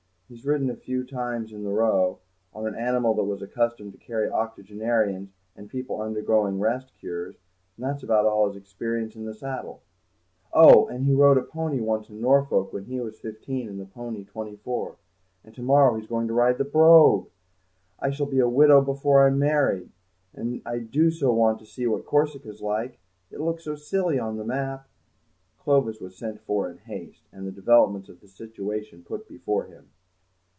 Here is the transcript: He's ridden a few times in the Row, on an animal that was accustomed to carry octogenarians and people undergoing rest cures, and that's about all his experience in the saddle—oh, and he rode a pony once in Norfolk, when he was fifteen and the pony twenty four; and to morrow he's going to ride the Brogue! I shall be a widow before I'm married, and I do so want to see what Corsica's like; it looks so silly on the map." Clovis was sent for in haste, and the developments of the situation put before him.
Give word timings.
He's 0.33 0.45
ridden 0.45 0.69
a 0.69 0.77
few 0.77 1.03
times 1.05 1.51
in 1.51 1.65
the 1.65 1.71
Row, 1.73 2.19
on 2.53 2.65
an 2.65 2.73
animal 2.73 3.13
that 3.15 3.25
was 3.25 3.41
accustomed 3.41 3.91
to 3.91 3.97
carry 3.97 4.29
octogenarians 4.29 5.33
and 5.57 5.67
people 5.69 6.01
undergoing 6.01 6.57
rest 6.57 6.93
cures, 6.97 7.35
and 7.75 7.85
that's 7.85 8.01
about 8.01 8.25
all 8.25 8.47
his 8.47 8.55
experience 8.55 9.13
in 9.13 9.25
the 9.25 9.33
saddle—oh, 9.33 10.87
and 10.87 11.03
he 11.05 11.13
rode 11.13 11.37
a 11.37 11.41
pony 11.41 11.81
once 11.81 12.09
in 12.09 12.21
Norfolk, 12.21 12.71
when 12.71 12.85
he 12.85 13.01
was 13.01 13.19
fifteen 13.19 13.67
and 13.67 13.77
the 13.77 13.83
pony 13.85 14.23
twenty 14.23 14.55
four; 14.55 14.95
and 15.43 15.53
to 15.53 15.61
morrow 15.61 15.95
he's 15.95 16.07
going 16.07 16.27
to 16.29 16.33
ride 16.33 16.57
the 16.57 16.63
Brogue! 16.63 17.27
I 17.99 18.09
shall 18.09 18.25
be 18.25 18.39
a 18.39 18.47
widow 18.47 18.79
before 18.79 19.27
I'm 19.27 19.37
married, 19.37 19.89
and 20.33 20.61
I 20.65 20.79
do 20.79 21.11
so 21.11 21.33
want 21.33 21.59
to 21.59 21.65
see 21.65 21.87
what 21.87 22.05
Corsica's 22.05 22.61
like; 22.61 22.99
it 23.31 23.41
looks 23.41 23.65
so 23.65 23.75
silly 23.75 24.17
on 24.17 24.37
the 24.37 24.45
map." 24.45 24.87
Clovis 25.59 25.99
was 25.99 26.17
sent 26.17 26.39
for 26.39 26.69
in 26.69 26.77
haste, 26.77 27.27
and 27.33 27.45
the 27.45 27.51
developments 27.51 28.07
of 28.07 28.21
the 28.21 28.29
situation 28.29 29.03
put 29.03 29.27
before 29.27 29.65
him. 29.65 29.89